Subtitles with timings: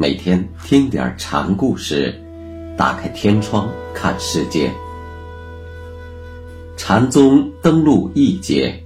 [0.00, 2.14] 每天听点禅故事，
[2.76, 4.72] 打开天窗看世界。
[6.76, 8.80] 禅宗登陆一节，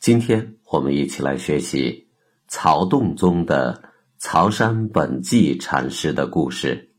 [0.00, 2.06] 今天我们一起来学习
[2.46, 3.82] 曹洞宗的
[4.18, 6.90] 曹山本纪禅师的故事。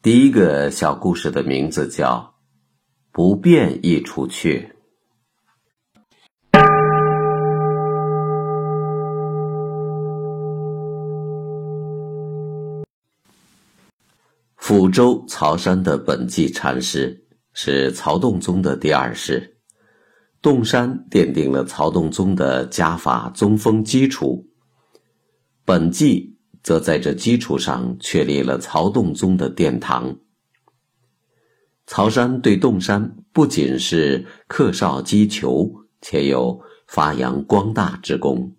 [0.00, 2.36] 第一个小故事的名字叫
[3.10, 4.72] “不变一出去”。
[14.66, 19.58] 抚州曹山的本纪禅师是曹洞宗的第二世，
[20.40, 24.46] 洞山奠定了曹洞宗的家法宗风基础，
[25.66, 30.16] 本纪则在这基础上确立了曹洞宗的殿堂。
[31.86, 35.70] 曹山对洞山不仅是克绍击球，
[36.00, 38.56] 且有发扬光大之功。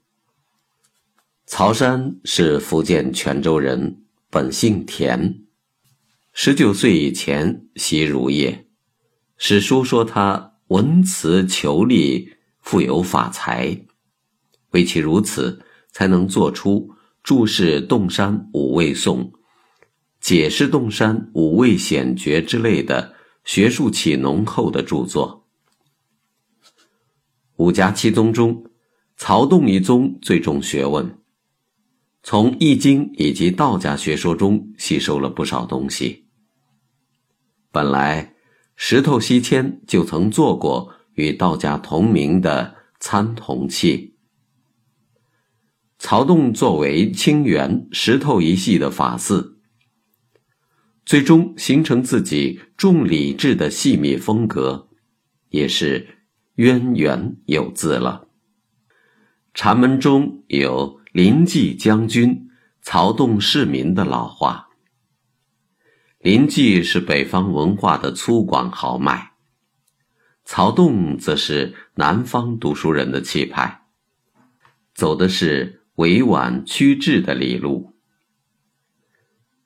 [1.48, 5.42] 曹山是福建泉州人，本姓田。
[6.38, 8.68] 十九岁以前习儒业，
[9.38, 13.86] 史书说他文辞遒丽，富有法才，
[14.72, 16.90] 唯其如此，才能做出
[17.24, 19.32] 注释洞山五味颂、
[20.20, 25.48] 解释洞山五味显诀之类的学术气浓厚的著作。
[27.56, 28.66] 五家七宗中，
[29.16, 31.18] 曹洞一宗最重学问，
[32.24, 36.25] 从《易经》以及道家学说中吸收了不少东西。
[37.76, 38.34] 本来，
[38.78, 44.16] 石头西迁就曾做过与道家同名的参同器。
[46.00, 49.58] 曹洞作为清源石头一系的法寺，
[51.06, 54.88] 最终形成自己重礼制的细密风格，
[55.50, 56.20] 也是
[56.56, 58.30] 渊源有字了。
[59.54, 62.50] 禅门中有“临济将军，
[62.82, 64.65] 曹洞市民”的老话。
[66.26, 69.34] 临济是北方文化的粗犷豪迈，
[70.44, 73.84] 曹洞则是南方读书人的气派，
[74.96, 77.94] 走的是委婉曲致的理路。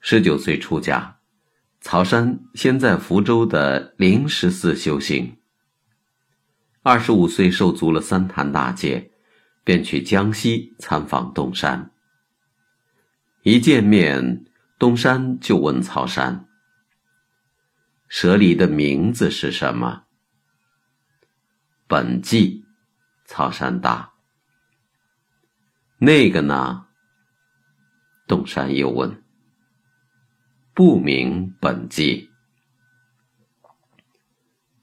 [0.02, 1.20] 十九岁出家，
[1.80, 5.38] 曹山先在福州的灵石寺修行。
[6.84, 9.12] 二十五岁受足了三坛大戒，
[9.64, 11.92] 便去江西参访东山。
[13.44, 14.44] 一见面，
[14.78, 16.48] 东山就问曹山。
[18.10, 20.06] 舍里的名字是什么？
[21.88, 22.66] 本纪，
[23.26, 24.14] 曹山答。
[26.00, 26.88] 那个呢？
[28.28, 29.24] 洞山又问。
[30.74, 32.32] 不明本纪。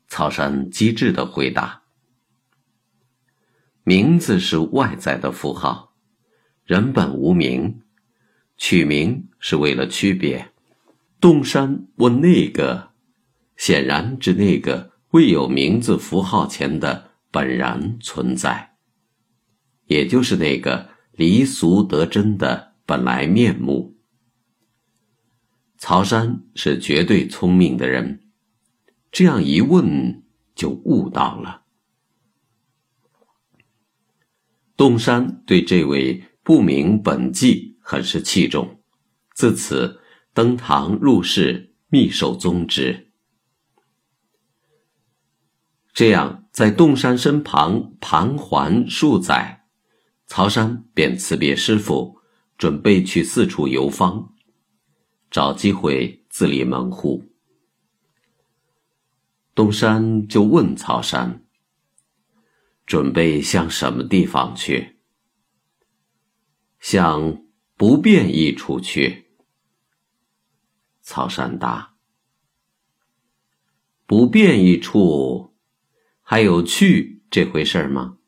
[0.07, 1.83] 曹山机智的回答：
[3.83, 5.97] 名字是外在的符号，
[6.65, 7.83] 人本无名，
[8.57, 10.53] 取名是为了区别。
[11.21, 12.86] 洞山问那个。
[13.57, 18.77] 显然指那个未有名字符号前的本然存在，
[19.87, 23.97] 也就是那个离俗得真的本来面目。
[25.79, 28.21] 曹山是绝对聪明的人，
[29.11, 30.23] 这样一问
[30.55, 31.63] 就悟到了。
[34.77, 38.81] 洞山对这位不明本纪很是器重，
[39.35, 40.01] 自此
[40.35, 43.06] 登堂入室，密授宗旨。
[45.97, 49.65] 这样，在洞山身旁盘桓数载，
[50.27, 52.19] 曹山便辞别师傅，
[52.59, 54.35] 准备去四处游方，
[55.31, 57.25] 找机会自立门户。
[59.55, 61.47] 洞山就问曹山
[62.85, 64.99] ：“准备向什么地方去
[66.79, 67.43] ？”“向
[67.75, 69.31] 不变一处去。”
[71.01, 71.95] 曹山答
[74.05, 75.56] ：“不变一处。”
[76.29, 78.19] 还有去这回事吗？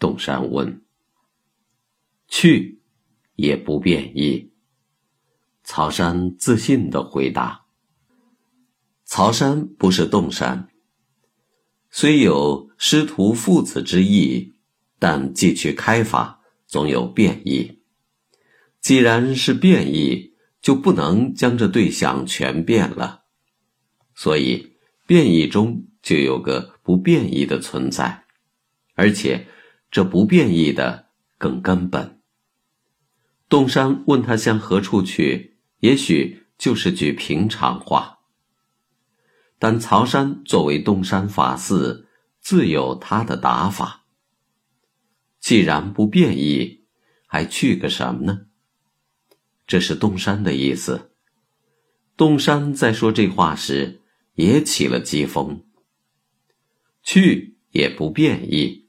[0.00, 0.82] 洞山问。
[2.26, 2.80] 去，
[3.36, 4.50] 也不变异。
[5.62, 7.66] 曹山自信的回答。
[9.04, 10.70] 曹山不是洞山，
[11.88, 14.54] 虽有师徒父子之意，
[14.98, 17.80] 但既去开发，总有变异。
[18.80, 23.22] 既然是变异，就不能将这对象全变了，
[24.16, 24.74] 所以
[25.06, 25.84] 变异中。
[26.02, 28.24] 就有个不变异的存在，
[28.94, 29.46] 而且
[29.90, 31.06] 这不变异的
[31.36, 32.20] 更根本。
[33.48, 38.18] 洞山问他向何处去，也许就是句平常话。
[39.58, 42.06] 但曹山作为洞山法寺，
[42.40, 44.04] 自有他的打法。
[45.40, 46.84] 既然不变异，
[47.26, 48.46] 还去个什么呢？
[49.66, 51.12] 这是东山的意思。
[52.16, 54.00] 东山在说这话时，
[54.34, 55.64] 也起了疾风。
[57.10, 58.86] 去也不变异。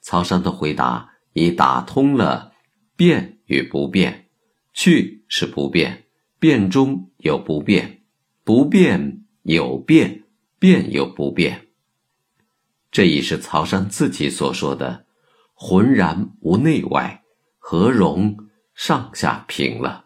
[0.00, 2.52] 曹山的回答已打通了
[2.94, 4.28] 变与不变。
[4.72, 6.04] 去是不变，
[6.38, 8.04] 变中有不变，
[8.44, 10.22] 不变有变，
[10.60, 11.66] 变有不变。
[12.92, 15.06] 这已是曹山自己所说的
[15.54, 17.24] “浑然无内外，
[17.58, 18.36] 何容
[18.76, 20.03] 上下平”了。